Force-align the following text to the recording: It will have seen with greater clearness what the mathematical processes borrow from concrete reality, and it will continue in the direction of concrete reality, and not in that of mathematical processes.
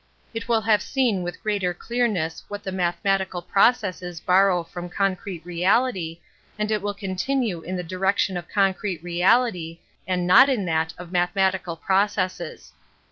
It 0.33 0.47
will 0.47 0.61
have 0.61 0.81
seen 0.81 1.21
with 1.21 1.43
greater 1.43 1.75
clearness 1.75 2.43
what 2.47 2.63
the 2.63 2.71
mathematical 2.71 3.39
processes 3.43 4.19
borrow 4.19 4.63
from 4.63 4.89
concrete 4.89 5.45
reality, 5.45 6.19
and 6.57 6.71
it 6.71 6.81
will 6.81 6.95
continue 6.95 7.61
in 7.61 7.75
the 7.75 7.83
direction 7.83 8.35
of 8.35 8.49
concrete 8.49 9.03
reality, 9.03 9.77
and 10.07 10.25
not 10.25 10.49
in 10.49 10.65
that 10.65 10.91
of 10.97 11.11
mathematical 11.11 11.75
processes. 11.77 12.73